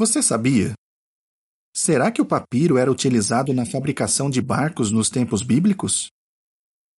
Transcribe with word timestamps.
Você 0.00 0.22
sabia? 0.22 0.74
Será 1.74 2.12
que 2.12 2.22
o 2.22 2.24
papiro 2.24 2.78
era 2.78 2.88
utilizado 2.88 3.52
na 3.52 3.66
fabricação 3.66 4.30
de 4.30 4.40
barcos 4.40 4.92
nos 4.92 5.10
tempos 5.10 5.42
bíblicos? 5.42 6.06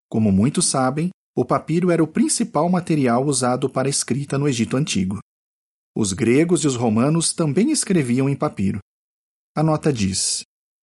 Como 0.06 0.30
muitos 0.30 0.66
sabem, 0.66 1.08
o 1.34 1.42
papiro 1.42 1.90
era 1.90 2.04
o 2.04 2.06
principal 2.06 2.68
material 2.68 3.24
usado 3.24 3.70
para 3.70 3.88
escrita 3.88 4.36
no 4.36 4.46
Egito 4.46 4.76
Antigo. 4.76 5.18
Os 5.96 6.12
gregos 6.12 6.62
e 6.62 6.66
os 6.66 6.76
romanos 6.76 7.32
também 7.32 7.70
escreviam 7.70 8.28
em 8.28 8.36
papiro. 8.36 8.80
A 9.56 9.62
nota 9.62 9.90
diz: 9.90 10.42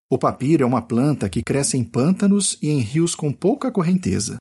o 0.09 0.18
papiro 0.18 0.63
é 0.63 0.65
uma 0.65 0.81
planta 0.81 1.29
que 1.29 1.43
cresce 1.43 1.77
em 1.77 1.84
pântanos 1.84 2.57
e 2.63 2.70
em 2.70 2.79
rios 2.79 3.13
com 3.13 3.31
pouca 3.31 3.71
correnteza. 3.71 4.38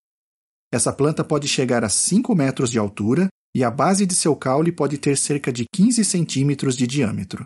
Essa 0.73 0.95
planta 0.95 1.23
pode 1.23 1.47
chegar 1.47 1.85
a 1.85 1.91
5 1.91 2.35
metros 2.35 2.71
de 2.71 2.79
altura 2.79 3.29
e 3.55 3.63
a 3.63 3.71
base 3.71 4.07
de 4.07 4.15
seu 4.15 4.35
caule 4.35 4.73
pode 4.73 4.97
ter 4.97 5.19
cerca 5.19 5.53
de 5.53 5.67
15 5.75 6.03
centímetros 6.07 6.75
de 6.75 6.87
diâmetro. 6.87 7.45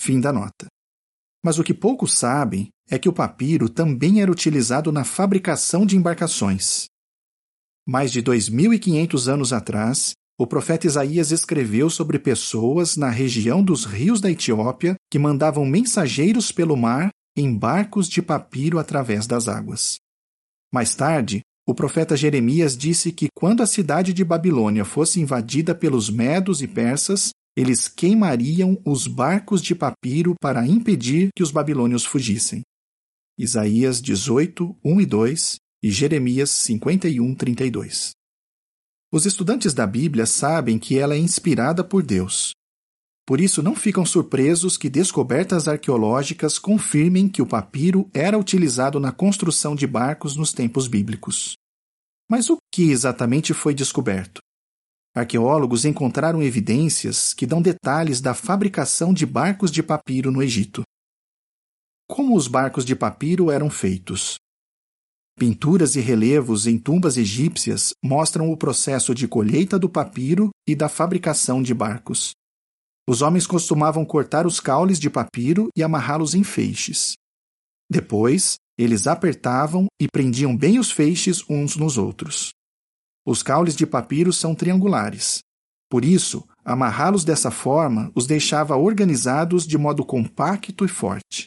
Fim 0.00 0.20
da 0.20 0.32
nota. 0.32 0.68
Mas 1.44 1.58
o 1.58 1.64
que 1.64 1.74
poucos 1.74 2.14
sabem 2.16 2.68
é 2.88 2.96
que 3.00 3.08
o 3.08 3.12
papiro 3.12 3.68
também 3.68 4.22
era 4.22 4.30
utilizado 4.30 4.92
na 4.92 5.02
fabricação 5.02 5.84
de 5.84 5.96
embarcações. 5.96 6.86
Mais 7.84 8.12
de 8.12 8.22
2.500 8.22 9.26
anos 9.26 9.52
atrás, 9.52 10.12
o 10.38 10.46
profeta 10.46 10.86
Isaías 10.86 11.32
escreveu 11.32 11.90
sobre 11.90 12.16
pessoas 12.16 12.96
na 12.96 13.10
região 13.10 13.60
dos 13.60 13.84
rios 13.84 14.20
da 14.20 14.30
Etiópia 14.30 14.94
que 15.10 15.18
mandavam 15.18 15.66
mensageiros 15.66 16.52
pelo 16.52 16.76
mar 16.76 17.10
em 17.36 17.52
barcos 17.52 18.08
de 18.08 18.22
papiro 18.22 18.78
através 18.78 19.26
das 19.26 19.48
águas. 19.48 19.98
Mais 20.72 20.94
tarde, 20.94 21.40
o 21.66 21.74
profeta 21.74 22.16
Jeremias 22.16 22.78
disse 22.78 23.10
que 23.10 23.26
quando 23.34 23.64
a 23.64 23.66
cidade 23.66 24.12
de 24.12 24.24
Babilônia 24.24 24.84
fosse 24.84 25.20
invadida 25.20 25.74
pelos 25.74 26.08
medos 26.08 26.62
e 26.62 26.68
persas, 26.68 27.30
eles 27.58 27.88
queimariam 27.88 28.80
os 28.84 29.08
barcos 29.08 29.60
de 29.60 29.74
papiro 29.74 30.36
para 30.40 30.64
impedir 30.64 31.30
que 31.34 31.42
os 31.42 31.50
babilônios 31.50 32.04
fugissem. 32.04 32.62
Isaías 33.36 34.00
18, 34.00 34.76
1 34.84 35.00
e 35.00 35.04
2 35.04 35.56
e 35.82 35.90
Jeremias 35.90 36.50
51, 36.50 37.34
32. 37.34 38.12
Os 39.12 39.26
estudantes 39.26 39.74
da 39.74 39.88
Bíblia 39.88 40.24
sabem 40.24 40.78
que 40.78 40.96
ela 40.96 41.16
é 41.16 41.18
inspirada 41.18 41.82
por 41.82 42.04
Deus. 42.04 42.52
Por 43.26 43.40
isso, 43.40 43.60
não 43.60 43.74
ficam 43.74 44.06
surpresos 44.06 44.78
que 44.78 44.88
descobertas 44.88 45.66
arqueológicas 45.66 46.60
confirmem 46.60 47.28
que 47.28 47.42
o 47.42 47.46
papiro 47.46 48.08
era 48.14 48.38
utilizado 48.38 49.00
na 49.00 49.10
construção 49.10 49.74
de 49.74 49.86
barcos 49.86 50.36
nos 50.36 50.52
tempos 50.52 50.86
bíblicos. 50.86 51.54
Mas 52.30 52.50
o 52.50 52.58
que 52.72 52.92
exatamente 52.92 53.52
foi 53.52 53.74
descoberto? 53.74 54.40
Arqueólogos 55.18 55.84
encontraram 55.84 56.40
evidências 56.40 57.34
que 57.34 57.44
dão 57.44 57.60
detalhes 57.60 58.20
da 58.20 58.34
fabricação 58.34 59.12
de 59.12 59.26
barcos 59.26 59.68
de 59.72 59.82
papiro 59.82 60.30
no 60.30 60.40
Egito. 60.40 60.82
Como 62.08 62.36
os 62.36 62.46
barcos 62.46 62.84
de 62.84 62.94
papiro 62.94 63.50
eram 63.50 63.68
feitos? 63.68 64.36
Pinturas 65.36 65.96
e 65.96 66.00
relevos 66.00 66.68
em 66.68 66.78
tumbas 66.78 67.16
egípcias 67.16 67.90
mostram 68.02 68.52
o 68.52 68.56
processo 68.56 69.12
de 69.12 69.26
colheita 69.26 69.76
do 69.76 69.88
papiro 69.88 70.50
e 70.68 70.76
da 70.76 70.88
fabricação 70.88 71.62
de 71.62 71.74
barcos. 71.74 72.30
Os 73.08 73.20
homens 73.20 73.44
costumavam 73.44 74.04
cortar 74.04 74.46
os 74.46 74.60
caules 74.60 75.00
de 75.00 75.10
papiro 75.10 75.68
e 75.76 75.82
amarrá-los 75.82 76.34
em 76.34 76.44
feixes. 76.44 77.14
Depois, 77.90 78.54
eles 78.78 79.08
apertavam 79.08 79.86
e 80.00 80.06
prendiam 80.06 80.56
bem 80.56 80.78
os 80.78 80.92
feixes 80.92 81.42
uns 81.50 81.74
nos 81.74 81.98
outros. 81.98 82.50
Os 83.30 83.42
caules 83.42 83.76
de 83.76 83.86
papiro 83.86 84.32
são 84.32 84.54
triangulares. 84.54 85.40
Por 85.90 86.02
isso, 86.02 86.48
amarrá-los 86.64 87.24
dessa 87.26 87.50
forma 87.50 88.10
os 88.14 88.26
deixava 88.26 88.74
organizados 88.74 89.66
de 89.66 89.76
modo 89.76 90.02
compacto 90.02 90.82
e 90.82 90.88
forte. 90.88 91.44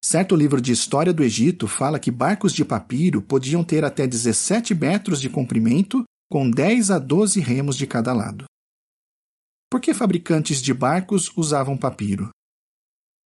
Certo 0.00 0.36
livro 0.36 0.60
de 0.60 0.70
história 0.70 1.12
do 1.12 1.24
Egito 1.24 1.66
fala 1.66 1.98
que 1.98 2.12
barcos 2.12 2.52
de 2.52 2.64
papiro 2.64 3.20
podiam 3.20 3.64
ter 3.64 3.84
até 3.84 4.06
17 4.06 4.72
metros 4.72 5.20
de 5.20 5.28
comprimento, 5.28 6.04
com 6.30 6.48
10 6.48 6.92
a 6.92 6.98
12 7.00 7.40
remos 7.40 7.76
de 7.76 7.88
cada 7.88 8.12
lado. 8.12 8.44
Por 9.68 9.80
que 9.80 9.92
fabricantes 9.92 10.62
de 10.62 10.72
barcos 10.72 11.36
usavam 11.36 11.76
papiro? 11.76 12.30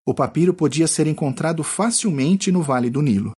O 0.07 0.11
papiro 0.15 0.55
podia 0.55 0.87
ser 0.87 1.05
encontrado 1.05 1.63
facilmente 1.63 2.51
no 2.51 2.63
Vale 2.63 2.89
do 2.89 3.03
Nilo. 3.03 3.33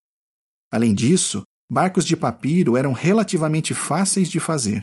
Além 0.72 0.94
disso, 0.94 1.42
barcos 1.70 2.04
de 2.04 2.16
papiro 2.16 2.76
eram 2.76 2.92
relativamente 2.92 3.74
fáceis 3.74 4.28
de 4.28 4.40
fazer. 4.40 4.80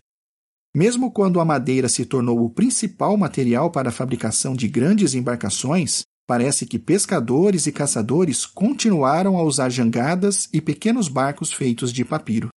Mesmo 0.75 1.11
quando 1.11 1.39
a 1.39 1.45
madeira 1.45 1.87
se 1.89 2.05
tornou 2.05 2.43
o 2.43 2.49
principal 2.49 3.17
material 3.17 3.71
para 3.71 3.89
a 3.89 3.93
fabricação 3.93 4.53
de 4.53 4.67
grandes 4.67 5.13
embarcações, 5.13 6.03
parece 6.27 6.65
que 6.65 6.77
pescadores 6.77 7.65
e 7.65 7.71
caçadores 7.71 8.45
continuaram 8.45 9.37
a 9.37 9.43
usar 9.43 9.69
jangadas 9.69 10.49
e 10.53 10.59
pequenos 10.61 11.07
barcos 11.07 11.51
feitos 11.51 11.93
de 11.93 12.03
papiro. 12.03 12.49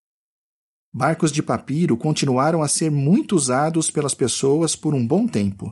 Barcos 0.94 1.32
de 1.32 1.44
papiro 1.44 1.96
continuaram 1.96 2.64
a 2.64 2.68
ser 2.68 2.90
muito 2.90 3.36
usados 3.36 3.92
pelas 3.92 4.16
pessoas 4.16 4.76
por 4.76 4.96
um 4.96 5.06
bom 5.06 5.28
tempo. 5.28 5.70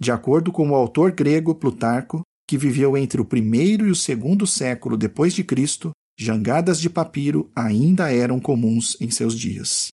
De 0.00 0.10
acordo 0.10 0.50
com 0.50 0.70
o 0.70 0.74
autor 0.74 1.12
grego 1.12 1.54
Plutarco, 1.54 2.22
que 2.48 2.58
viveu 2.58 2.96
entre 2.96 3.20
o 3.20 3.24
primeiro 3.24 3.86
e 3.86 3.90
o 3.90 3.94
segundo 3.94 4.46
século 4.46 4.96
depois 4.96 5.34
de 5.34 5.44
Cristo, 5.44 5.92
jangadas 6.20 6.78
de 6.78 6.90
papiro 6.90 7.50
ainda 7.56 8.12
eram 8.12 8.38
comuns 8.38 8.94
em 9.00 9.10
seus 9.10 9.34
dias. 9.34 9.88